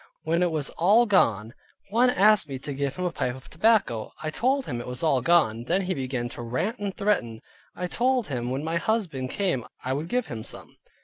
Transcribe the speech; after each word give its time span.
When 0.23 0.41
it 0.41 0.49
was 0.49 0.71
all 0.79 1.05
gone, 1.05 1.53
one 1.91 2.09
asked 2.09 2.49
me 2.49 2.57
to 2.57 2.73
give 2.73 2.95
him 2.95 3.05
a 3.05 3.11
pipe 3.11 3.35
of 3.35 3.51
tobacco. 3.51 4.13
I 4.23 4.31
told 4.31 4.65
him 4.65 4.81
it 4.81 4.87
was 4.87 5.03
all 5.03 5.21
gone. 5.21 5.65
Then 5.65 5.85
began 5.85 6.23
he 6.23 6.29
to 6.29 6.41
rant 6.41 6.79
and 6.79 6.97
threaten. 6.97 7.39
I 7.75 7.85
told 7.85 8.25
him 8.25 8.49
when 8.49 8.63
my 8.63 8.77
husband 8.77 9.29
came 9.29 9.63
I 9.85 9.93
would 9.93 10.07
give 10.07 10.25
him 10.25 10.41
some. 10.41 10.77